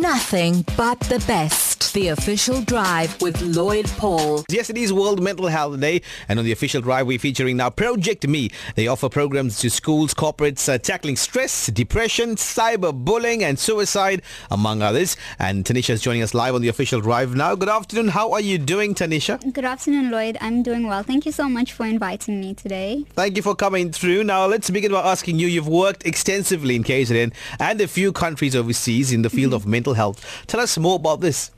nothing 0.00 0.64
but 0.76 1.00
the 1.00 1.18
best. 1.26 1.65
The 1.78 2.08
official 2.08 2.60
drive 2.62 3.20
with 3.22 3.40
Lloyd 3.40 3.86
Paul. 3.96 4.44
Yes, 4.50 4.70
it 4.70 4.76
is 4.76 4.92
World 4.92 5.22
Mental 5.22 5.46
Health 5.46 5.78
Day, 5.80 6.02
and 6.28 6.38
on 6.38 6.44
the 6.44 6.52
official 6.52 6.80
drive, 6.82 7.06
we're 7.06 7.18
featuring 7.18 7.56
now 7.56 7.70
Project 7.70 8.26
Me. 8.26 8.50
They 8.74 8.86
offer 8.86 9.08
programs 9.08 9.58
to 9.60 9.70
schools, 9.70 10.12
corporates, 10.12 10.68
uh, 10.72 10.78
tackling 10.78 11.16
stress, 11.16 11.68
depression, 11.68 12.36
cyberbullying, 12.36 13.42
and 13.42 13.58
suicide, 13.58 14.22
among 14.50 14.82
others. 14.82 15.16
And 15.38 15.64
Thanisha 15.64 15.90
is 15.90 16.02
joining 16.02 16.22
us 16.22 16.34
live 16.34 16.54
on 16.54 16.60
the 16.62 16.68
official 16.68 17.00
drive 17.00 17.34
now. 17.34 17.54
Good 17.54 17.68
afternoon. 17.68 18.08
How 18.08 18.32
are 18.32 18.40
you 18.40 18.58
doing, 18.58 18.94
Thanisha? 18.94 19.40
Good 19.52 19.64
afternoon, 19.64 20.10
Lloyd. 20.10 20.36
I'm 20.40 20.62
doing 20.62 20.86
well. 20.86 21.02
Thank 21.02 21.24
you 21.24 21.32
so 21.32 21.48
much 21.48 21.72
for 21.72 21.86
inviting 21.86 22.40
me 22.40 22.54
today. 22.54 23.04
Thank 23.14 23.36
you 23.36 23.42
for 23.42 23.54
coming 23.54 23.90
through. 23.92 24.24
Now, 24.24 24.46
let's 24.46 24.70
begin 24.70 24.92
by 24.92 25.00
asking 25.00 25.38
you. 25.38 25.46
You've 25.46 25.68
worked 25.68 26.06
extensively 26.06 26.76
in 26.76 26.84
KZN 26.84 27.32
and 27.60 27.80
a 27.80 27.88
few 27.88 28.12
countries 28.12 28.54
overseas 28.56 29.12
in 29.12 29.22
the 29.22 29.30
field 29.30 29.54
of 29.54 29.66
mental 29.66 29.94
health. 29.94 30.24
Tell 30.46 30.60
us 30.60 30.76
more 30.76 30.96
about 30.96 31.20
this. 31.20 31.50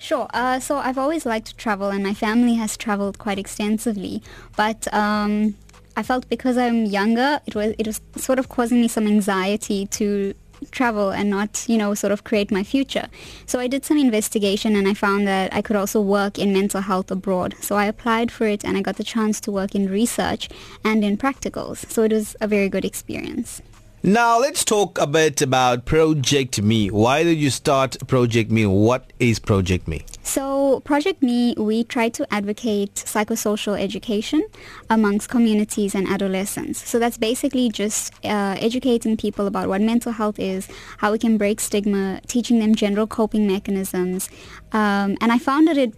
Sure. 0.00 0.26
Uh, 0.32 0.58
so 0.58 0.78
I've 0.78 0.96
always 0.96 1.26
liked 1.26 1.48
to 1.48 1.56
travel, 1.56 1.90
and 1.90 2.02
my 2.02 2.14
family 2.14 2.54
has 2.54 2.76
traveled 2.76 3.18
quite 3.18 3.38
extensively. 3.38 4.22
But 4.56 4.92
um, 4.94 5.56
I 5.94 6.02
felt 6.02 6.26
because 6.30 6.56
I'm 6.56 6.86
younger, 6.86 7.40
it 7.46 7.54
was 7.54 7.74
it 7.78 7.86
was 7.86 8.00
sort 8.16 8.38
of 8.38 8.48
causing 8.48 8.80
me 8.80 8.88
some 8.88 9.06
anxiety 9.06 9.86
to 9.98 10.34
travel 10.70 11.10
and 11.10 11.28
not, 11.28 11.66
you 11.68 11.76
know, 11.76 11.94
sort 11.94 12.12
of 12.12 12.24
create 12.24 12.50
my 12.50 12.62
future. 12.62 13.08
So 13.46 13.58
I 13.60 13.66
did 13.66 13.84
some 13.84 13.98
investigation 13.98 14.74
and 14.74 14.88
I 14.88 14.94
found 14.94 15.26
that 15.26 15.52
I 15.54 15.62
could 15.62 15.76
also 15.76 16.00
work 16.00 16.38
in 16.38 16.52
mental 16.52 16.80
health 16.80 17.10
abroad. 17.10 17.54
So 17.60 17.76
I 17.76 17.84
applied 17.86 18.30
for 18.30 18.46
it 18.46 18.64
and 18.64 18.76
I 18.76 18.82
got 18.82 18.96
the 18.96 19.04
chance 19.04 19.40
to 19.40 19.52
work 19.52 19.74
in 19.74 19.90
research 19.90 20.48
and 20.84 21.04
in 21.04 21.16
practicals. 21.16 21.90
So 21.90 22.02
it 22.02 22.12
was 22.12 22.36
a 22.40 22.46
very 22.46 22.68
good 22.68 22.84
experience. 22.84 23.62
Now 24.02 24.38
let's 24.40 24.64
talk 24.64 24.98
a 24.98 25.06
bit 25.06 25.42
about 25.42 25.84
Project 25.84 26.62
Me. 26.62 26.88
Why 26.90 27.22
did 27.22 27.36
you 27.36 27.50
start 27.50 27.98
Project 28.08 28.50
Me? 28.50 28.64
What 28.64 29.12
is 29.18 29.38
Project 29.38 29.86
Me? 29.86 30.06
So 30.22 30.80
Project 30.80 31.22
Me, 31.22 31.54
we 31.58 31.84
try 31.84 32.08
to 32.08 32.26
advocate 32.32 32.94
psychosocial 32.94 33.78
education 33.78 34.42
amongst 34.88 35.28
communities 35.28 35.94
and 35.94 36.08
adolescents. 36.08 36.88
So 36.88 36.98
that's 36.98 37.18
basically 37.18 37.68
just 37.68 38.14
uh, 38.24 38.56
educating 38.58 39.18
people 39.18 39.46
about 39.46 39.68
what 39.68 39.82
mental 39.82 40.12
health 40.12 40.38
is, 40.38 40.66
how 40.96 41.12
we 41.12 41.18
can 41.18 41.36
break 41.36 41.60
stigma, 41.60 42.22
teaching 42.26 42.58
them 42.58 42.74
general 42.74 43.06
coping 43.06 43.46
mechanisms. 43.46 44.30
Um, 44.72 45.18
and 45.20 45.30
I 45.30 45.36
founded 45.38 45.76
it 45.76 45.92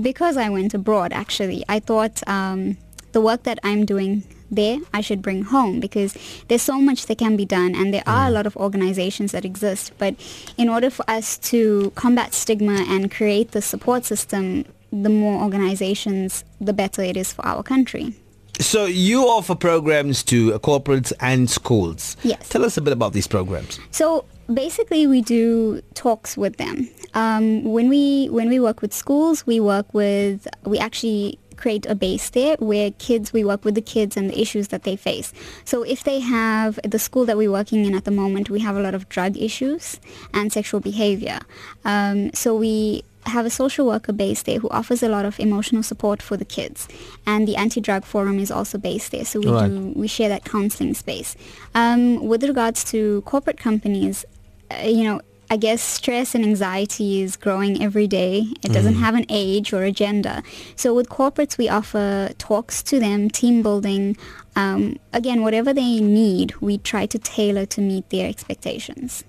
because 0.00 0.36
I 0.36 0.50
went 0.50 0.72
abroad, 0.72 1.12
actually. 1.12 1.64
I 1.68 1.80
thought 1.80 2.22
um, 2.28 2.76
the 3.10 3.20
work 3.20 3.42
that 3.42 3.58
I'm 3.64 3.84
doing 3.84 4.22
there 4.50 4.78
I 4.92 5.00
should 5.00 5.22
bring 5.22 5.44
home 5.44 5.80
because 5.80 6.16
there's 6.48 6.62
so 6.62 6.80
much 6.80 7.06
that 7.06 7.18
can 7.18 7.36
be 7.36 7.44
done 7.44 7.74
and 7.74 7.94
there 7.94 8.02
are 8.06 8.26
a 8.26 8.30
mm. 8.30 8.34
lot 8.34 8.46
of 8.46 8.56
organizations 8.56 9.32
that 9.32 9.44
exist. 9.44 9.92
But 9.98 10.14
in 10.56 10.68
order 10.68 10.90
for 10.90 11.08
us 11.08 11.38
to 11.50 11.92
combat 11.94 12.34
stigma 12.34 12.84
and 12.88 13.10
create 13.10 13.52
the 13.52 13.62
support 13.62 14.04
system, 14.04 14.64
the 14.92 15.08
more 15.08 15.42
organizations, 15.42 16.44
the 16.60 16.72
better 16.72 17.02
it 17.02 17.16
is 17.16 17.32
for 17.32 17.46
our 17.46 17.62
country. 17.62 18.14
So 18.58 18.84
you 18.84 19.22
offer 19.22 19.54
programs 19.54 20.22
to 20.24 20.58
corporates 20.58 21.12
and 21.20 21.48
schools. 21.48 22.16
Yes. 22.22 22.48
Tell 22.50 22.64
us 22.64 22.76
a 22.76 22.82
bit 22.82 22.92
about 22.92 23.14
these 23.14 23.26
programs. 23.26 23.80
So 23.90 24.26
basically 24.52 25.06
we 25.06 25.22
do 25.22 25.80
talks 25.94 26.36
with 26.36 26.56
them. 26.58 26.88
Um, 27.14 27.64
when 27.64 27.88
we 27.88 28.28
when 28.28 28.48
we 28.48 28.60
work 28.60 28.82
with 28.82 28.92
schools, 28.92 29.46
we 29.46 29.60
work 29.60 29.92
with 29.94 30.46
we 30.64 30.78
actually 30.78 31.38
create 31.60 31.86
a 31.86 31.94
base 31.94 32.30
there 32.30 32.56
where 32.58 32.90
kids, 32.92 33.32
we 33.32 33.44
work 33.44 33.64
with 33.64 33.74
the 33.74 33.82
kids 33.82 34.16
and 34.16 34.30
the 34.30 34.40
issues 34.40 34.68
that 34.68 34.82
they 34.82 34.96
face. 34.96 35.32
So 35.64 35.82
if 35.82 36.04
they 36.04 36.20
have, 36.20 36.78
the 36.82 36.98
school 36.98 37.24
that 37.26 37.36
we're 37.36 37.52
working 37.52 37.84
in 37.84 37.94
at 37.94 38.04
the 38.04 38.10
moment, 38.10 38.50
we 38.50 38.60
have 38.60 38.76
a 38.76 38.80
lot 38.80 38.94
of 38.94 39.08
drug 39.08 39.36
issues 39.36 40.00
and 40.32 40.52
sexual 40.52 40.80
behavior. 40.80 41.40
Um, 41.84 42.32
so 42.32 42.56
we 42.56 43.04
have 43.26 43.44
a 43.44 43.50
social 43.50 43.86
worker 43.86 44.12
based 44.12 44.46
there 44.46 44.58
who 44.58 44.68
offers 44.70 45.02
a 45.02 45.08
lot 45.08 45.24
of 45.24 45.38
emotional 45.38 45.82
support 45.82 46.22
for 46.22 46.36
the 46.36 46.44
kids 46.44 46.88
and 47.26 47.46
the 47.46 47.54
anti-drug 47.56 48.04
forum 48.04 48.38
is 48.38 48.50
also 48.50 48.78
based 48.78 49.12
there 49.12 49.26
so 49.26 49.38
we 49.38 49.46
right. 49.50 49.68
do 49.68 49.92
we 49.94 50.08
share 50.08 50.30
that 50.30 50.42
counseling 50.44 50.94
space 50.94 51.36
um, 51.74 52.26
with 52.26 52.42
regards 52.42 52.82
to 52.82 53.20
corporate 53.22 53.58
companies 53.58 54.24
uh, 54.70 54.86
you 54.86 55.04
know 55.04 55.20
I 55.52 55.56
guess 55.56 55.82
stress 55.82 56.36
and 56.36 56.44
anxiety 56.44 57.22
is 57.22 57.36
growing 57.36 57.82
every 57.82 58.06
day. 58.06 58.46
It 58.62 58.72
doesn't 58.72 58.94
mm. 58.94 59.00
have 59.00 59.16
an 59.16 59.26
age 59.28 59.72
or 59.72 59.82
a 59.82 59.90
gender. 59.90 60.42
So 60.76 60.94
with 60.94 61.08
corporates, 61.08 61.58
we 61.58 61.68
offer 61.68 62.30
talks 62.38 62.84
to 62.84 63.00
them, 63.00 63.28
team 63.28 63.60
building. 63.60 64.16
Um, 64.54 65.00
again, 65.12 65.42
whatever 65.42 65.72
they 65.72 65.98
need, 65.98 66.54
we 66.60 66.78
try 66.78 67.04
to 67.06 67.18
tailor 67.18 67.66
to 67.66 67.80
meet 67.80 68.08
their 68.10 68.28
expectations. 68.28 69.24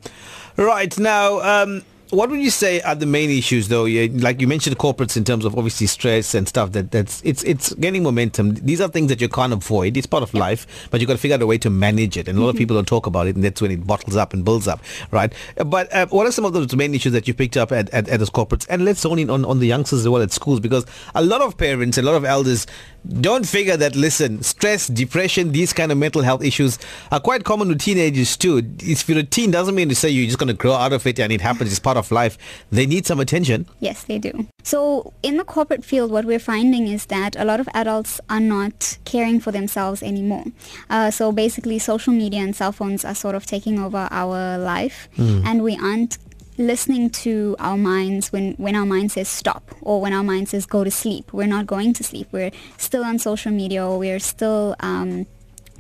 Right. 0.57 0.95
Now, 0.99 1.39
um, 1.39 1.81
what 2.11 2.29
would 2.29 2.41
you 2.41 2.51
say 2.51 2.81
are 2.81 2.94
the 2.94 3.05
main 3.05 3.29
issues 3.29 3.69
though? 3.69 3.85
You, 3.85 4.09
like 4.09 4.41
you 4.41 4.47
mentioned 4.47 4.77
corporates 4.77 5.16
in 5.16 5.23
terms 5.23 5.45
of 5.45 5.57
obviously 5.57 5.88
stress 5.88 6.35
and 6.35 6.47
stuff 6.47 6.73
that 6.73 6.91
that's 6.91 7.22
it's 7.23 7.44
it's 7.44 7.73
gaining 7.75 8.03
momentum. 8.03 8.55
These 8.55 8.81
are 8.81 8.89
things 8.89 9.07
that 9.09 9.22
you 9.22 9.29
can't 9.29 9.53
avoid. 9.53 9.95
It's 9.95 10.07
part 10.07 10.21
of 10.21 10.33
yeah. 10.33 10.41
life 10.41 10.89
but 10.91 11.00
you've 11.00 11.07
got 11.07 11.13
to 11.13 11.19
figure 11.19 11.35
out 11.35 11.41
a 11.41 11.47
way 11.47 11.57
to 11.57 11.69
manage 11.69 12.17
it. 12.17 12.27
And 12.27 12.38
a 12.38 12.41
lot 12.41 12.50
mm-hmm. 12.50 12.57
of 12.57 12.59
people 12.59 12.75
don't 12.75 12.88
talk 12.88 13.07
about 13.07 13.27
it 13.27 13.35
and 13.35 13.44
that's 13.44 13.61
when 13.61 13.71
it 13.71 13.88
bottles 13.88 14.16
up 14.16 14.33
and 14.33 14.44
builds 14.44 14.67
up 14.67 14.81
right? 15.11 15.33
But 15.55 15.91
uh, 15.94 16.07
what 16.07 16.27
are 16.27 16.31
some 16.31 16.45
of 16.45 16.53
those 16.53 16.75
main 16.75 16.94
issues 16.94 17.13
that 17.13 17.27
you 17.27 17.33
picked 17.33 17.57
up 17.57 17.71
at, 17.71 17.89
at, 17.91 18.09
at 18.09 18.19
those 18.19 18.29
corporates 18.29 18.67
and 18.69 18.83
let's 18.83 19.00
zone 19.00 19.19
in 19.19 19.29
on, 19.29 19.45
on 19.45 19.59
the 19.59 19.67
youngsters 19.67 20.01
as 20.01 20.09
well 20.09 20.21
at 20.21 20.31
schools 20.31 20.59
because 20.59 20.85
a 21.16 21.23
lot 21.23 21.41
of 21.41 21.57
parents 21.57 21.97
a 21.97 22.01
lot 22.01 22.16
of 22.16 22.25
elders 22.25 22.67
don't 23.07 23.47
figure 23.47 23.75
that 23.75 23.95
listen 23.95 24.44
stress 24.44 24.88
depression 24.88 25.51
these 25.51 25.73
kind 25.73 25.91
of 25.91 25.97
mental 25.97 26.22
health 26.22 26.44
issues 26.44 26.78
are 27.12 27.19
quite 27.19 27.44
common 27.44 27.67
with 27.67 27.79
teenagers 27.79 28.38
too. 28.38 28.62
If 28.79 29.09
you're 29.09 29.19
a 29.19 29.23
teen 29.23 29.51
doesn't 29.51 29.73
mean 29.73 29.89
to 29.89 29.95
say 29.95 30.09
you're 30.09 30.28
just 30.28 30.38
going 30.38 30.47
to 30.47 30.53
grow 30.53 30.73
out 30.73 30.94
of 30.94 31.06
it 31.07 31.19
and 31.19 31.31
it 31.31 31.41
happens 31.41 31.72
it's 31.72 31.79
part 31.79 31.97
of 31.97 32.12
life. 32.12 32.38
They 32.72 32.85
need 32.85 33.06
some 33.06 33.19
attention. 33.19 33.67
Yes 33.79 34.03
they 34.03 34.19
do. 34.19 34.47
So 34.63 35.13
in 35.23 35.38
the 35.38 35.44
corporate 35.44 35.84
field 35.84 36.12
what 36.12 36.25
we're 36.25 36.39
finding 36.39 36.88
is 36.88 37.07
that 37.07 37.35
a 37.35 37.45
lot 37.45 37.59
of 37.59 37.67
adults 37.73 38.22
are 38.29 38.39
not 38.39 38.97
caring 39.06 39.39
for 39.39 39.51
themselves 39.51 40.03
anymore. 40.03 40.45
Uh, 40.89 41.09
so 41.09 41.31
basically 41.31 41.79
social 41.79 42.13
media 42.13 42.41
and 42.41 42.56
cell 42.56 42.72
phones 42.72 43.03
are 43.03 43.16
sort 43.16 43.35
of 43.35 43.45
taking 43.45 43.79
over 43.79 44.07
our 44.12 44.57
life 44.57 45.09
mm. 45.18 45.44
and 45.45 45.63
we 45.63 45.75
aren't 45.78 46.18
listening 46.57 47.09
to 47.09 47.56
our 47.59 47.78
minds 47.78 48.31
when, 48.31 48.53
when 48.53 48.75
our 48.75 48.85
mind 48.85 49.12
says 49.12 49.28
stop 49.28 49.75
or 49.81 50.01
when 50.01 50.13
our 50.13 50.23
mind 50.23 50.50
says 50.50 50.66
go 50.66 50.84
to 50.84 50.91
sleep. 50.91 51.34
We're 51.34 51.47
not 51.47 51.67
going 51.67 51.94
to 51.94 52.03
sleep. 52.03 52.28
We're 52.31 52.51
still 52.78 53.03
on 53.03 53.19
social 53.19 53.51
media 53.51 53.85
or 53.85 53.97
we're 53.97 54.19
still 54.19 54.75
um, 54.79 55.25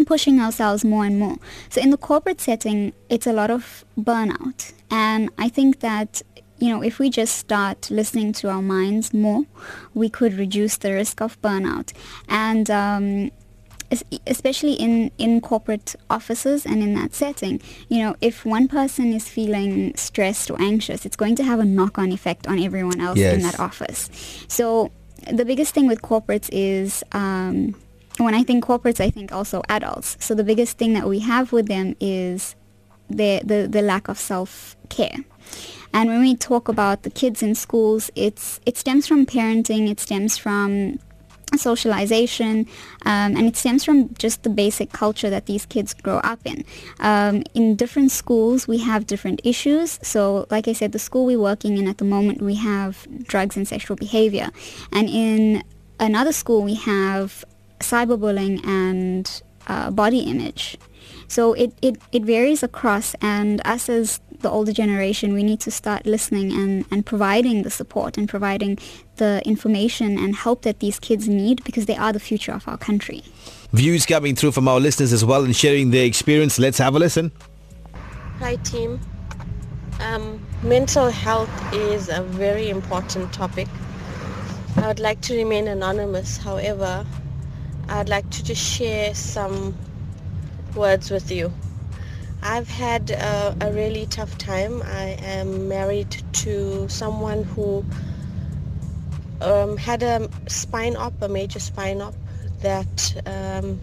pushing 0.05 0.39
ourselves 0.39 0.83
more 0.83 1.05
and 1.05 1.19
more. 1.19 1.37
So 1.69 1.81
in 1.81 1.89
the 1.89 1.97
corporate 1.97 2.41
setting, 2.41 2.93
it's 3.09 3.27
a 3.27 3.33
lot 3.33 3.51
of 3.51 3.85
burnout. 3.97 4.73
And 4.89 5.29
I 5.37 5.49
think 5.49 5.79
that 5.81 6.21
you 6.61 6.69
know, 6.69 6.83
if 6.83 6.99
we 6.99 7.09
just 7.09 7.37
start 7.37 7.89
listening 7.89 8.33
to 8.33 8.47
our 8.47 8.61
minds 8.61 9.15
more, 9.15 9.45
we 9.95 10.09
could 10.09 10.35
reduce 10.35 10.77
the 10.77 10.93
risk 10.93 11.19
of 11.19 11.41
burnout. 11.41 11.91
And 12.29 12.69
um, 12.69 13.31
especially 14.25 14.73
in, 14.73 15.11
in 15.17 15.41
corporate 15.41 15.95
offices 16.09 16.65
and 16.65 16.81
in 16.81 16.93
that 16.95 17.13
setting, 17.13 17.61
you 17.89 17.99
know, 17.99 18.15
if 18.21 18.45
one 18.45 18.67
person 18.67 19.13
is 19.13 19.27
feeling 19.27 19.95
stressed 19.95 20.49
or 20.49 20.61
anxious, 20.61 21.05
it's 21.05 21.15
going 21.15 21.35
to 21.35 21.43
have 21.43 21.59
a 21.59 21.65
knock-on 21.65 22.11
effect 22.11 22.47
on 22.47 22.59
everyone 22.59 22.99
else 23.01 23.17
yes. 23.17 23.35
in 23.35 23.41
that 23.41 23.59
office. 23.59 24.09
So 24.47 24.91
the 25.31 25.45
biggest 25.45 25.73
thing 25.73 25.87
with 25.87 26.01
corporates 26.01 26.49
is 26.51 27.03
um, 27.11 27.75
when 28.17 28.33
I 28.33 28.43
think 28.43 28.65
corporates, 28.65 28.99
I 28.99 29.09
think 29.09 29.31
also 29.31 29.61
adults. 29.67 30.17
So 30.19 30.35
the 30.35 30.43
biggest 30.43 30.77
thing 30.77 30.93
that 30.93 31.07
we 31.07 31.19
have 31.19 31.51
with 31.51 31.67
them 31.67 31.95
is 31.99 32.55
the, 33.09 33.41
the, 33.43 33.67
the 33.69 33.81
lack 33.81 34.07
of 34.07 34.17
self-care. 34.17 35.17
And 35.93 36.09
when 36.09 36.21
we 36.21 36.35
talk 36.35 36.69
about 36.69 37.03
the 37.03 37.09
kids 37.09 37.43
in 37.43 37.53
schools, 37.55 38.09
it's 38.15 38.61
it 38.65 38.77
stems 38.77 39.07
from 39.07 39.25
parenting, 39.25 39.89
it 39.89 39.99
stems 39.99 40.37
from 40.37 40.99
socialization 41.59 42.67
um, 43.05 43.35
and 43.35 43.47
it 43.47 43.55
stems 43.55 43.83
from 43.83 44.13
just 44.15 44.43
the 44.43 44.49
basic 44.49 44.91
culture 44.91 45.29
that 45.29 45.45
these 45.45 45.65
kids 45.65 45.93
grow 45.93 46.17
up 46.17 46.39
in. 46.45 46.63
Um, 46.99 47.43
in 47.53 47.75
different 47.75 48.11
schools 48.11 48.67
we 48.67 48.79
have 48.79 49.07
different 49.07 49.41
issues 49.43 49.99
so 50.01 50.47
like 50.49 50.67
I 50.67 50.73
said 50.73 50.91
the 50.91 50.99
school 50.99 51.25
we're 51.25 51.39
working 51.39 51.77
in 51.77 51.87
at 51.87 51.97
the 51.97 52.05
moment 52.05 52.41
we 52.41 52.55
have 52.55 53.07
drugs 53.23 53.57
and 53.57 53.67
sexual 53.67 53.95
behavior 53.95 54.49
and 54.91 55.09
in 55.09 55.63
another 55.99 56.31
school 56.31 56.63
we 56.63 56.75
have 56.75 57.45
cyberbullying 57.79 58.65
and 58.65 59.41
uh, 59.67 59.91
body 59.91 60.19
image. 60.19 60.77
So 61.27 61.53
it, 61.53 61.73
it, 61.81 61.97
it 62.11 62.23
varies 62.23 62.63
across 62.63 63.15
and 63.21 63.61
us 63.65 63.89
as 63.89 64.19
the 64.41 64.49
older 64.49 64.73
generation, 64.73 65.33
we 65.33 65.43
need 65.43 65.59
to 65.61 65.71
start 65.71 66.05
listening 66.05 66.51
and, 66.51 66.85
and 66.91 67.05
providing 67.05 67.63
the 67.63 67.69
support 67.69 68.17
and 68.17 68.27
providing 68.27 68.77
the 69.17 69.41
information 69.45 70.17
and 70.17 70.35
help 70.35 70.63
that 70.63 70.79
these 70.79 70.99
kids 70.99 71.27
need 71.27 71.63
because 71.63 71.85
they 71.85 71.95
are 71.95 72.11
the 72.13 72.19
future 72.19 72.51
of 72.51 72.67
our 72.67 72.77
country. 72.77 73.23
Views 73.73 74.05
coming 74.05 74.35
through 74.35 74.51
from 74.51 74.67
our 74.67 74.79
listeners 74.79 75.13
as 75.13 75.23
well 75.23 75.43
and 75.43 75.55
sharing 75.55 75.91
their 75.91 76.05
experience. 76.05 76.59
Let's 76.59 76.77
have 76.77 76.95
a 76.95 76.99
listen. 76.99 77.31
Hi 78.39 78.55
team. 78.57 78.99
Um, 79.99 80.45
mental 80.63 81.09
health 81.09 81.49
is 81.73 82.09
a 82.09 82.23
very 82.23 82.69
important 82.69 83.31
topic. 83.31 83.67
I 84.77 84.87
would 84.87 84.99
like 84.99 85.21
to 85.21 85.35
remain 85.35 85.67
anonymous. 85.67 86.37
However, 86.37 87.05
I'd 87.87 88.09
like 88.09 88.29
to 88.31 88.43
just 88.43 88.61
share 88.61 89.13
some 89.13 89.77
words 90.75 91.11
with 91.11 91.31
you. 91.31 91.53
I've 92.43 92.67
had 92.67 93.11
a 93.11 93.71
really 93.73 94.07
tough 94.07 94.37
time. 94.37 94.81
I 94.83 95.17
am 95.21 95.67
married 95.67 96.15
to 96.33 96.89
someone 96.89 97.43
who 97.43 97.85
um, 99.41 99.77
had 99.77 100.01
a 100.03 100.27
spine 100.47 100.95
op, 100.95 101.21
a 101.21 101.27
major 101.27 101.59
spine 101.59 102.01
op 102.01 102.15
that 102.61 103.21
um, 103.25 103.79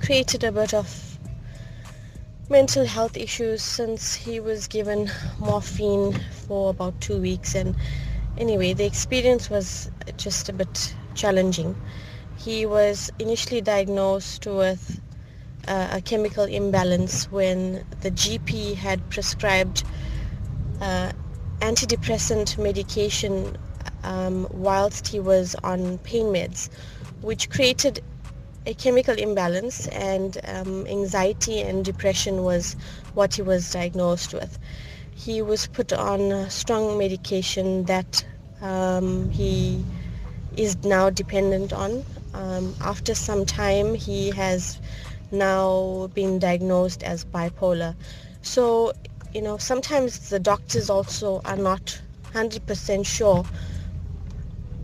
created 0.00 0.44
a 0.44 0.52
bit 0.52 0.74
of 0.74 1.18
mental 2.48 2.84
health 2.84 3.16
issues 3.16 3.62
since 3.62 4.14
he 4.14 4.38
was 4.40 4.66
given 4.66 5.10
morphine 5.38 6.12
for 6.46 6.70
about 6.70 7.00
two 7.00 7.18
weeks 7.18 7.54
and 7.54 7.74
anyway 8.36 8.74
the 8.74 8.84
experience 8.84 9.48
was 9.48 9.90
just 10.18 10.50
a 10.50 10.52
bit 10.52 10.94
challenging 11.14 11.74
he 12.36 12.66
was 12.66 13.10
initially 13.18 13.62
diagnosed 13.62 14.46
with 14.46 15.00
uh, 15.68 15.88
a 15.92 16.00
chemical 16.00 16.44
imbalance 16.44 17.30
when 17.30 17.84
the 18.00 18.10
GP 18.10 18.74
had 18.74 19.08
prescribed 19.10 19.84
uh, 20.80 21.12
antidepressant 21.60 22.58
medication 22.58 23.56
um, 24.02 24.46
whilst 24.50 25.08
he 25.08 25.20
was 25.20 25.54
on 25.62 25.98
pain 25.98 26.26
meds 26.26 26.68
which 27.22 27.48
created 27.48 28.02
a 28.66 28.74
chemical 28.74 29.14
imbalance 29.18 29.86
and 29.88 30.38
um, 30.44 30.86
anxiety 30.86 31.60
and 31.60 31.84
depression 31.84 32.44
was 32.44 32.76
what 33.14 33.34
he 33.34 33.42
was 33.42 33.70
diagnosed 33.72 34.32
with. 34.32 34.58
He 35.14 35.42
was 35.42 35.66
put 35.66 35.92
on 35.92 36.48
strong 36.50 36.98
medication 36.98 37.84
that 37.84 38.24
um, 38.60 39.30
he 39.30 39.84
is 40.56 40.76
now 40.84 41.10
dependent 41.10 41.72
on. 41.72 42.04
Um, 42.32 42.74
after 42.80 43.14
some 43.14 43.44
time, 43.44 43.94
he 43.94 44.30
has 44.30 44.78
now 45.34 46.08
been 46.14 46.38
diagnosed 46.38 47.02
as 47.02 47.24
bipolar. 47.24 47.94
So, 48.42 48.92
you 49.32 49.42
know, 49.42 49.58
sometimes 49.58 50.30
the 50.30 50.38
doctors 50.38 50.88
also 50.88 51.40
are 51.44 51.56
not 51.56 52.00
100% 52.32 53.06
sure, 53.06 53.44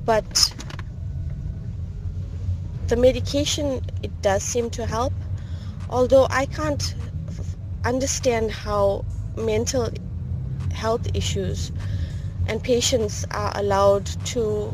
but 0.04 0.54
the 2.88 2.96
medication 2.96 3.80
it 4.02 4.10
does 4.22 4.42
seem 4.42 4.68
to 4.70 4.84
help 4.84 5.12
although 5.90 6.26
I 6.30 6.46
can't 6.46 6.94
understand 7.84 8.50
how 8.52 9.04
mental 9.36 9.90
health 10.72 11.08
issues 11.14 11.72
and 12.46 12.62
patients 12.62 13.24
are 13.32 13.52
allowed 13.54 14.06
to 14.26 14.72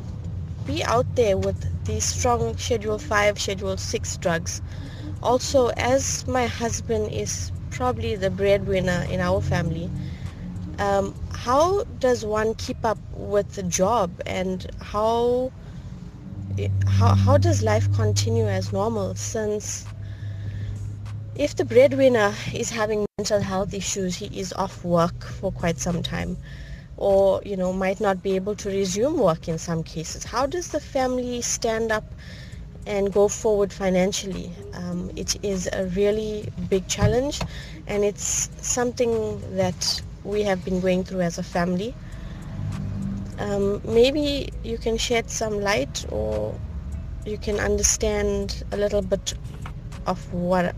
be 0.67 0.84
out 0.84 1.06
there 1.17 1.37
with 1.38 1.84
these 1.84 2.05
strong 2.05 2.56
schedule 2.58 2.99
5 2.99 3.40
schedule 3.40 3.76
6 3.76 4.17
drugs 4.19 4.61
also 5.22 5.68
as 5.76 6.26
my 6.26 6.46
husband 6.46 7.10
is 7.10 7.52
probably 7.70 8.14
the 8.16 8.30
breadwinner 8.30 9.04
in 9.08 9.20
our 9.20 9.40
family 9.40 9.90
um, 10.78 11.14
how 11.34 11.82
does 11.98 12.24
one 12.24 12.54
keep 12.54 12.84
up 12.84 12.98
with 13.12 13.54
the 13.54 13.62
job 13.62 14.20
and 14.26 14.66
how 14.80 15.50
how, 16.86 17.14
how 17.14 17.36
does 17.38 17.62
life 17.62 17.90
continue 17.92 18.46
as 18.46 18.72
normal 18.72 19.14
since 19.14 19.86
if 21.34 21.54
the 21.54 21.64
breadwinner 21.64 22.34
is 22.54 22.70
having 22.70 23.04
mental 23.18 23.40
health 23.40 23.72
issues, 23.74 24.16
he 24.16 24.26
is 24.38 24.52
off 24.54 24.84
work 24.84 25.24
for 25.24 25.50
quite 25.52 25.78
some 25.78 26.02
time 26.02 26.36
or, 26.96 27.40
you 27.44 27.56
know, 27.56 27.72
might 27.72 28.00
not 28.00 28.22
be 28.22 28.34
able 28.36 28.54
to 28.56 28.68
resume 28.68 29.18
work 29.18 29.48
in 29.48 29.58
some 29.58 29.82
cases. 29.82 30.24
How 30.24 30.46
does 30.46 30.68
the 30.70 30.80
family 30.80 31.40
stand 31.42 31.92
up 31.92 32.14
and 32.86 33.12
go 33.12 33.28
forward 33.28 33.72
financially? 33.72 34.50
Um, 34.74 35.10
it 35.16 35.42
is 35.44 35.68
a 35.72 35.86
really 35.96 36.48
big 36.68 36.86
challenge 36.88 37.40
and 37.86 38.04
it's 38.04 38.50
something 38.60 39.40
that 39.56 40.00
we 40.24 40.42
have 40.42 40.64
been 40.64 40.80
going 40.80 41.04
through 41.04 41.20
as 41.20 41.38
a 41.38 41.42
family 41.42 41.94
um, 43.38 43.80
maybe 43.84 44.48
you 44.64 44.78
can 44.78 44.96
shed 44.96 45.30
some 45.30 45.60
light 45.60 46.06
or 46.10 46.58
you 47.24 47.38
can 47.38 47.58
understand 47.60 48.64
a 48.72 48.76
little 48.76 49.02
bit 49.02 49.34
of 50.06 50.32
what 50.32 50.74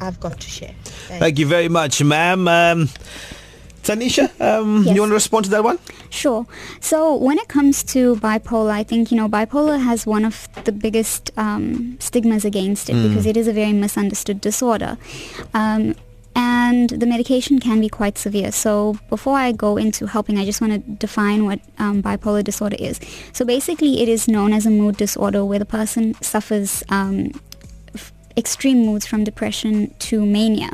I've 0.00 0.20
got 0.20 0.40
to 0.40 0.48
share. 0.48 0.74
Thanks. 0.84 1.20
Thank 1.20 1.38
you 1.38 1.46
very 1.46 1.68
much, 1.68 2.02
ma'am. 2.02 2.46
Um, 2.46 2.88
Thanisha, 3.82 4.28
um, 4.40 4.84
yes. 4.84 4.94
you 4.94 5.00
want 5.00 5.10
to 5.10 5.14
respond 5.14 5.44
to 5.46 5.50
that 5.52 5.64
one? 5.64 5.78
Sure. 6.10 6.46
So 6.80 7.14
when 7.14 7.38
it 7.38 7.48
comes 7.48 7.82
to 7.84 8.16
bipolar, 8.16 8.70
I 8.70 8.82
think, 8.82 9.10
you 9.10 9.16
know, 9.16 9.28
bipolar 9.28 9.80
has 9.82 10.06
one 10.06 10.24
of 10.24 10.48
the 10.64 10.72
biggest 10.72 11.30
um, 11.36 11.96
stigmas 12.00 12.44
against 12.44 12.90
it 12.90 12.94
mm. 12.94 13.08
because 13.08 13.26
it 13.26 13.36
is 13.36 13.48
a 13.48 13.52
very 13.52 13.72
misunderstood 13.72 14.40
disorder. 14.40 14.98
Um, 15.54 15.94
and 16.38 16.90
the 16.90 17.06
medication 17.06 17.58
can 17.58 17.80
be 17.80 17.88
quite 17.88 18.16
severe. 18.16 18.52
So 18.52 18.96
before 19.08 19.36
I 19.36 19.50
go 19.50 19.76
into 19.76 20.06
helping, 20.06 20.38
I 20.38 20.44
just 20.44 20.60
want 20.60 20.72
to 20.72 20.78
define 20.78 21.44
what 21.44 21.58
um, 21.78 22.00
bipolar 22.00 22.44
disorder 22.44 22.76
is. 22.78 23.00
So 23.32 23.44
basically, 23.44 24.02
it 24.02 24.08
is 24.08 24.28
known 24.28 24.52
as 24.52 24.64
a 24.64 24.70
mood 24.70 24.96
disorder 24.96 25.44
where 25.44 25.58
the 25.58 25.66
person 25.66 26.14
suffers 26.22 26.84
um, 26.90 27.32
extreme 28.38 28.86
moods 28.86 29.04
from 29.04 29.24
depression 29.24 29.92
to 29.98 30.24
mania. 30.24 30.70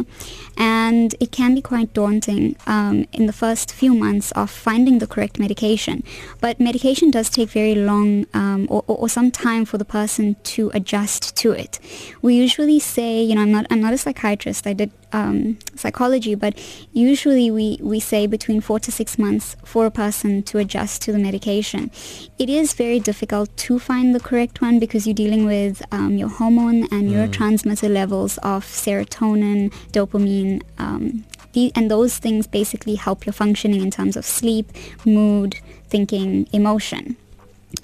And 0.57 1.15
it 1.19 1.33
can 1.33 1.55
be 1.55 1.63
quite 1.63 1.93
daunting 1.95 2.55
um, 2.67 3.07
in 3.13 3.27
the 3.27 3.33
first 3.33 3.73
few 3.73 3.93
months 3.95 4.31
of 4.33 4.51
finding 4.51 4.99
the 4.99 5.07
correct 5.07 5.39
medication. 5.39 6.05
But 6.41 6.61
medication 6.61 7.11
does 7.11 7.29
take 7.29 7.49
very 7.49 7.75
long 7.75 8.27
um, 8.35 8.69
or, 8.71 8.85
or, 8.87 9.09
some 9.09 9.31
time 9.31 9.65
for 9.65 9.79
the 9.79 9.85
person 9.85 10.37
to 10.55 10.71
adjust 10.75 11.37
to 11.39 11.51
it. 11.53 11.81
We 12.23 12.35
usually 12.35 12.79
say, 12.79 13.23
you 13.23 13.35
know, 13.35 13.43
I'm 13.43 13.51
not, 13.51 13.67
I'm 13.71 13.81
not 13.81 13.93
a 13.93 13.99
psychiatrist. 13.99 14.67
I 14.67 14.75
did 14.75 14.93
um, 15.13 15.59
psychology, 15.75 16.35
but 16.35 16.55
usually 16.93 17.51
we, 17.51 17.79
we 17.81 18.01
say 18.01 18.27
between 18.27 18.61
four 18.61 18.79
to 18.81 18.93
six 18.93 19.19
months 19.19 19.57
for 19.65 19.87
a 19.87 19.91
person 19.91 20.43
to 20.45 20.59
adjust 20.59 21.03
to 21.03 21.13
the 21.13 21.19
medication. 21.19 21.91
It 22.39 22.51
is 22.51 22.75
very 22.75 23.01
difficult 23.01 23.57
to 23.59 23.79
find 23.79 24.15
the 24.15 24.21
correct 24.21 24.61
one 24.61 24.79
because 24.79 25.07
you're 25.07 25.15
dealing 25.15 25.47
with 25.47 25.83
um, 25.93 26.17
your 26.17 26.29
hormone 26.29 26.85
and 26.93 27.09
mm. 27.09 27.13
Neurotransmitter 27.55 27.93
levels 27.93 28.39
of 28.39 28.65
serotonin, 28.65 29.73
dopamine, 29.93 30.63
um, 30.79 31.25
the, 31.53 31.73
and 31.75 31.91
those 31.91 32.19
things 32.19 32.47
basically 32.47 32.97
help 32.97 33.27
your 33.27 33.33
functioning 33.33 33.81
in 33.81 33.91
terms 33.91 34.17
of 34.17 34.25
sleep, 34.25 34.71
mood, 35.05 35.57
thinking, 35.89 36.49
emotion. 36.53 37.17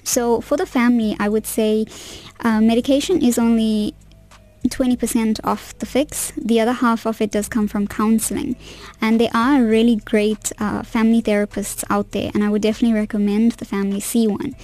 So 0.03 0.41
for 0.41 0.57
the 0.57 0.65
family, 0.65 1.15
I 1.19 1.29
would 1.29 1.45
say 1.45 1.85
uh, 2.41 2.61
medication 2.61 3.21
is 3.21 3.37
only 3.37 3.93
20% 4.67 5.39
off 5.43 5.77
the 5.79 5.85
fix. 5.85 6.31
The 6.37 6.59
other 6.59 6.73
half 6.73 7.05
of 7.05 7.21
it 7.21 7.31
does 7.31 7.47
come 7.47 7.67
from 7.67 7.87
counseling. 7.87 8.55
And 9.01 9.19
there 9.19 9.31
are 9.33 9.63
really 9.63 9.97
great 9.97 10.51
uh, 10.59 10.83
family 10.83 11.21
therapists 11.21 11.83
out 11.89 12.11
there, 12.11 12.31
and 12.33 12.43
I 12.43 12.49
would 12.49 12.61
definitely 12.61 12.99
recommend 12.99 13.53
the 13.53 13.65
family 13.65 13.99
see 13.99 14.27
one. 14.27 14.55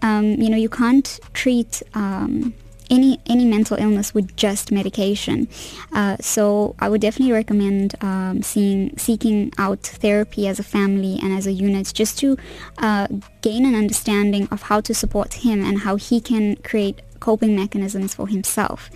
Um, 0.00 0.32
you 0.32 0.48
know, 0.50 0.56
you 0.56 0.68
can't 0.68 1.20
treat 1.32 1.82
um, 1.94 2.54
any 2.92 3.18
any 3.26 3.46
mental 3.46 3.76
illness 3.78 4.14
with 4.14 4.36
just 4.36 4.70
medication. 4.70 5.48
Uh, 5.92 6.16
so 6.20 6.76
I 6.78 6.88
would 6.90 7.00
definitely 7.00 7.32
recommend 7.32 7.96
um, 8.02 8.42
seeing 8.42 8.96
seeking 8.98 9.52
out 9.58 9.82
therapy 10.04 10.46
as 10.46 10.60
a 10.60 10.66
family 10.76 11.18
and 11.22 11.32
as 11.32 11.46
a 11.46 11.52
unit, 11.52 11.90
just 11.94 12.18
to 12.18 12.36
uh, 12.78 13.08
gain 13.40 13.64
an 13.64 13.74
understanding 13.74 14.46
of 14.50 14.62
how 14.62 14.80
to 14.82 14.92
support 14.94 15.30
him 15.44 15.64
and 15.64 15.80
how 15.80 15.96
he 15.96 16.20
can 16.20 16.56
create 16.56 17.00
coping 17.22 17.54
mechanisms 17.54 18.14
for 18.14 18.26
himself 18.26 18.90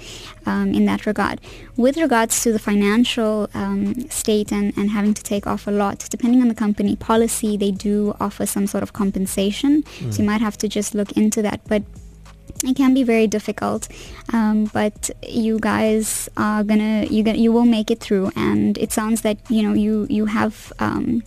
um, 0.46 0.74
in 0.74 0.84
that 0.84 1.06
regard. 1.06 1.40
With 1.76 1.96
regards 1.96 2.42
to 2.42 2.52
the 2.52 2.58
financial 2.58 3.48
um, 3.54 4.10
state 4.10 4.50
and, 4.52 4.76
and 4.76 4.90
having 4.90 5.14
to 5.14 5.22
take 5.22 5.46
off 5.46 5.68
a 5.68 5.70
lot, 5.70 5.98
depending 6.10 6.42
on 6.42 6.48
the 6.48 6.54
company 6.66 6.96
policy, 6.96 7.56
they 7.56 7.70
do 7.70 8.16
offer 8.18 8.44
some 8.44 8.66
sort 8.66 8.82
of 8.82 8.92
compensation. 8.92 9.84
Mm. 9.84 10.12
So 10.12 10.22
you 10.22 10.26
might 10.26 10.40
have 10.40 10.58
to 10.58 10.68
just 10.68 10.92
look 10.92 11.12
into 11.12 11.40
that. 11.42 11.60
But 11.68 11.84
it 12.64 12.76
can 12.76 12.94
be 12.94 13.02
very 13.02 13.26
difficult 13.26 13.88
um, 14.32 14.64
but 14.72 15.10
you 15.28 15.58
guys 15.60 16.28
are 16.36 16.64
gonna 16.64 17.04
you 17.04 17.22
gonna 17.22 17.38
you 17.38 17.52
will 17.52 17.66
make 17.66 17.90
it 17.90 18.00
through 18.00 18.30
and 18.36 18.78
it 18.78 18.92
sounds 18.92 19.22
that 19.22 19.38
you 19.50 19.62
know 19.62 19.72
you 19.72 20.06
you 20.08 20.26
have 20.26 20.72
um, 20.78 21.22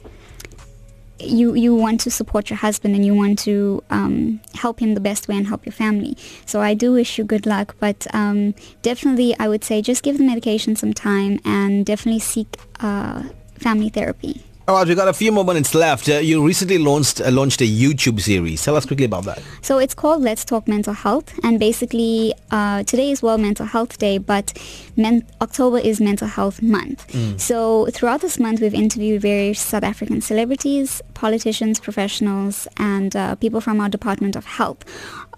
you 1.19 1.53
you 1.53 1.75
want 1.75 2.00
to 2.01 2.12
support 2.12 2.50
your 2.50 2.57
husband 2.57 2.95
and 2.95 3.05
you 3.05 3.13
want 3.13 3.39
to 3.39 3.83
um, 3.89 4.39
help 4.55 4.79
him 4.79 4.93
the 4.93 5.00
best 5.00 5.27
way 5.27 5.36
and 5.36 5.48
help 5.48 5.65
your 5.65 5.74
family. 5.74 6.15
So 6.45 6.62
I 6.62 6.74
do 6.74 6.93
wish 6.93 7.17
you 7.17 7.24
good 7.24 7.45
luck, 7.45 7.75
but 7.79 8.07
um, 8.13 8.55
definitely 8.81 9.36
I 9.39 9.48
would 9.48 9.63
say 9.63 9.81
just 9.81 10.03
give 10.03 10.17
the 10.17 10.24
medication 10.24 10.75
some 10.75 10.93
time 10.93 11.39
and 11.43 11.86
definitely 11.86 12.19
seek 12.19 12.57
uh, 12.79 13.24
family 13.57 13.89
therapy. 13.89 14.43
All 14.69 14.75
right, 14.75 14.88
we've 14.88 14.95
got 14.95 15.07
a 15.07 15.13
few 15.13 15.31
more 15.31 15.43
minutes 15.43 15.73
left. 15.73 16.07
Uh, 16.07 16.17
you 16.17 16.45
recently 16.45 16.77
launched 16.77 17.19
uh, 17.19 17.31
launched 17.31 17.59
a 17.59 17.67
YouTube 17.67 18.21
series. 18.21 18.63
Tell 18.63 18.75
us 18.75 18.85
quickly 18.85 19.05
about 19.05 19.23
that. 19.23 19.41
So 19.63 19.79
it's 19.79 19.95
called 19.95 20.21
Let's 20.21 20.45
Talk 20.45 20.67
Mental 20.67 20.93
Health, 20.93 21.33
and 21.41 21.59
basically 21.59 22.35
uh, 22.51 22.83
today 22.83 23.09
is 23.09 23.23
World 23.23 23.41
Mental 23.41 23.65
Health 23.65 23.97
Day, 23.97 24.19
but 24.19 24.53
men- 24.95 25.25
October 25.41 25.79
is 25.79 25.99
Mental 25.99 26.27
Health 26.27 26.61
Month. 26.61 27.07
Mm. 27.07 27.41
So 27.41 27.88
throughout 27.88 28.21
this 28.21 28.38
month, 28.38 28.61
we've 28.61 28.75
interviewed 28.75 29.23
various 29.23 29.59
South 29.59 29.83
African 29.83 30.21
celebrities, 30.21 31.01
politicians, 31.15 31.79
professionals, 31.79 32.67
and 32.77 33.15
uh, 33.15 33.33
people 33.38 33.61
from 33.61 33.81
our 33.81 33.89
Department 33.89 34.35
of 34.35 34.45
Health, 34.45 34.85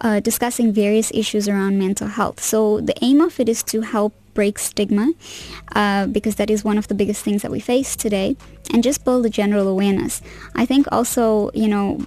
uh, 0.02 0.20
discussing 0.20 0.74
various 0.74 1.10
issues 1.14 1.48
around 1.48 1.80
mental 1.80 2.10
health. 2.10 2.42
So 2.42 2.82
the 2.82 2.96
aim 3.02 3.22
of 3.22 3.40
it 3.40 3.48
is 3.48 3.64
to 3.64 3.80
help 3.80 4.14
break 4.34 4.60
stigma 4.60 5.12
uh, 5.76 6.08
because 6.08 6.36
that 6.36 6.50
is 6.50 6.64
one 6.64 6.78
of 6.78 6.88
the 6.88 6.94
biggest 6.94 7.24
things 7.24 7.42
that 7.42 7.52
we 7.52 7.60
face 7.60 7.96
today 7.96 8.36
and 8.74 8.84
just 8.84 9.04
build 9.04 9.26
a 9.26 9.30
general 9.30 9.68
awareness. 9.68 10.22
I 10.56 10.66
think 10.66 10.88
also, 10.92 11.52
you 11.54 11.68
know, 11.68 12.06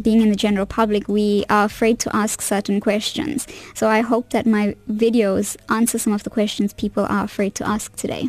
being 0.00 0.20
in 0.20 0.30
the 0.30 0.36
general 0.36 0.66
public, 0.66 1.08
we 1.08 1.44
are 1.48 1.64
afraid 1.64 1.98
to 2.00 2.14
ask 2.14 2.42
certain 2.42 2.80
questions. 2.80 3.46
So 3.74 3.88
I 3.88 4.00
hope 4.00 4.30
that 4.30 4.46
my 4.46 4.76
videos 4.90 5.56
answer 5.68 5.98
some 5.98 6.12
of 6.12 6.24
the 6.24 6.30
questions 6.30 6.72
people 6.72 7.06
are 7.08 7.24
afraid 7.24 7.54
to 7.56 7.68
ask 7.68 7.94
today. 7.96 8.28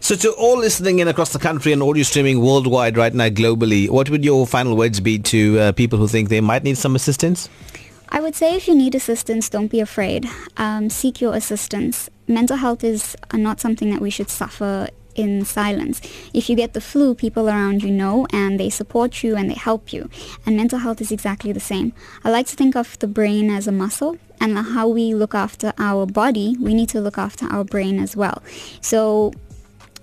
So 0.00 0.16
to 0.16 0.32
all 0.32 0.58
listening 0.58 0.98
in 0.98 1.08
across 1.08 1.32
the 1.32 1.38
country 1.38 1.72
and 1.72 1.82
audio 1.82 2.02
streaming 2.02 2.40
worldwide 2.40 2.96
right 2.96 3.14
now 3.14 3.28
globally, 3.28 3.88
what 3.88 4.10
would 4.10 4.24
your 4.24 4.46
final 4.46 4.76
words 4.76 5.00
be 5.00 5.18
to 5.20 5.58
uh, 5.58 5.72
people 5.72 5.98
who 5.98 6.08
think 6.08 6.28
they 6.28 6.40
might 6.40 6.64
need 6.64 6.76
some 6.76 6.96
assistance? 6.96 7.48
I 8.08 8.20
would 8.20 8.34
say 8.34 8.56
if 8.56 8.68
you 8.68 8.74
need 8.74 8.94
assistance, 8.94 9.48
don't 9.48 9.68
be 9.68 9.80
afraid. 9.80 10.28
Um, 10.56 10.90
seek 10.90 11.20
your 11.20 11.34
assistance. 11.34 12.10
Mental 12.28 12.56
health 12.56 12.84
is 12.84 13.16
uh, 13.30 13.36
not 13.36 13.60
something 13.60 13.90
that 13.90 14.00
we 14.00 14.10
should 14.10 14.30
suffer 14.30 14.88
in 15.14 15.44
silence. 15.44 16.00
If 16.32 16.48
you 16.48 16.56
get 16.56 16.72
the 16.72 16.80
flu, 16.80 17.14
people 17.14 17.48
around 17.48 17.82
you 17.82 17.90
know 17.90 18.26
and 18.32 18.58
they 18.58 18.70
support 18.70 19.22
you 19.22 19.36
and 19.36 19.50
they 19.50 19.54
help 19.54 19.92
you. 19.92 20.08
And 20.46 20.56
mental 20.56 20.78
health 20.78 21.00
is 21.00 21.12
exactly 21.12 21.52
the 21.52 21.60
same. 21.60 21.92
I 22.24 22.30
like 22.30 22.46
to 22.46 22.56
think 22.56 22.76
of 22.76 22.98
the 22.98 23.06
brain 23.06 23.50
as 23.50 23.66
a 23.66 23.72
muscle 23.72 24.16
and 24.40 24.58
how 24.58 24.88
we 24.88 25.14
look 25.14 25.34
after 25.34 25.72
our 25.78 26.06
body, 26.06 26.56
we 26.58 26.74
need 26.74 26.88
to 26.90 27.00
look 27.00 27.18
after 27.18 27.46
our 27.46 27.64
brain 27.64 27.98
as 28.00 28.16
well. 28.16 28.42
So 28.80 29.32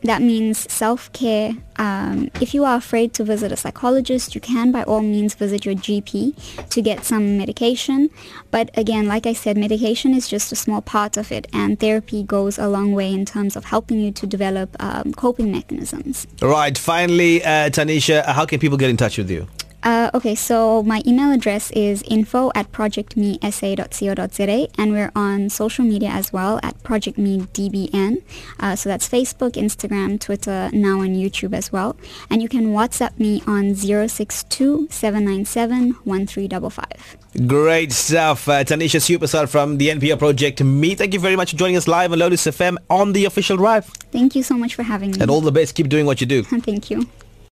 that 0.03 0.21
means 0.21 0.71
self-care. 0.71 1.53
Um, 1.77 2.29
if 2.41 2.53
you 2.53 2.65
are 2.65 2.75
afraid 2.75 3.13
to 3.15 3.23
visit 3.23 3.51
a 3.51 3.57
psychologist, 3.57 4.35
you 4.35 4.41
can 4.41 4.71
by 4.71 4.83
all 4.83 5.01
means 5.01 5.33
visit 5.33 5.65
your 5.65 5.75
GP 5.75 6.69
to 6.69 6.81
get 6.81 7.05
some 7.05 7.37
medication. 7.37 8.09
But 8.51 8.69
again, 8.77 9.07
like 9.07 9.25
I 9.25 9.33
said, 9.33 9.57
medication 9.57 10.13
is 10.13 10.27
just 10.27 10.51
a 10.51 10.55
small 10.55 10.81
part 10.81 11.17
of 11.17 11.31
it, 11.31 11.47
and 11.53 11.79
therapy 11.79 12.23
goes 12.23 12.57
a 12.57 12.67
long 12.67 12.93
way 12.93 13.13
in 13.13 13.25
terms 13.25 13.55
of 13.55 13.65
helping 13.65 13.99
you 13.99 14.11
to 14.11 14.27
develop 14.27 14.75
um, 14.79 15.13
coping 15.13 15.51
mechanisms. 15.51 16.27
Right. 16.41 16.77
Finally, 16.77 17.43
uh, 17.43 17.69
Thanisha, 17.69 18.25
how 18.25 18.45
can 18.45 18.59
people 18.59 18.77
get 18.77 18.89
in 18.89 18.97
touch 18.97 19.17
with 19.17 19.29
you? 19.29 19.47
Uh, 19.83 20.11
okay, 20.13 20.35
so 20.35 20.83
my 20.83 21.01
email 21.05 21.31
address 21.31 21.71
is 21.71 22.03
info 22.03 22.51
at 22.55 22.71
projectmesa.co.za 22.71 24.67
and 24.77 24.91
we're 24.91 25.11
on 25.15 25.49
social 25.49 25.85
media 25.85 26.09
as 26.09 26.33
well 26.33 26.59
at 26.63 26.77
projectmedbn. 26.83 28.21
Uh, 28.59 28.75
so 28.75 28.89
that's 28.89 29.07
Facebook, 29.07 29.51
Instagram, 29.53 30.19
Twitter, 30.19 30.69
now 30.73 30.99
on 30.99 31.15
YouTube 31.15 31.53
as 31.53 31.71
well. 31.71 31.95
And 32.29 32.41
you 32.41 32.49
can 32.49 32.73
WhatsApp 32.73 33.17
me 33.19 33.41
on 33.47 33.75
062 33.75 34.87
797 34.89 35.91
1355. 36.03 37.17
Great 37.47 37.91
stuff. 37.91 38.49
Uh, 38.49 38.63
Thanisha 38.63 38.99
Sewpersad 38.99 39.49
from 39.49 39.77
the 39.77 39.89
NPO 39.89 40.17
Project 40.19 40.63
Me. 40.63 40.95
Thank 40.95 41.13
you 41.13 41.19
very 41.19 41.35
much 41.35 41.51
for 41.51 41.57
joining 41.57 41.77
us 41.77 41.87
live 41.87 42.11
on 42.11 42.19
Lotus 42.19 42.45
FM 42.45 42.77
on 42.89 43.13
the 43.13 43.25
official 43.25 43.55
drive. 43.57 43.85
Thank 44.11 44.35
you 44.35 44.43
so 44.43 44.57
much 44.57 44.75
for 44.75 44.83
having 44.83 45.11
me. 45.11 45.17
And 45.21 45.29
all 45.29 45.41
the 45.41 45.51
best. 45.51 45.75
Keep 45.75 45.89
doing 45.89 46.05
what 46.05 46.19
you 46.21 46.27
do. 46.27 46.43
Thank 46.43 46.89
you. 46.89 47.07